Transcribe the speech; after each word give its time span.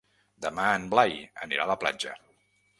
Demà 0.45 0.65
en 0.77 0.87
Blai 0.95 1.15
anirà 1.47 1.69
a 1.69 1.73
la 1.75 1.79
platja. 1.85 2.19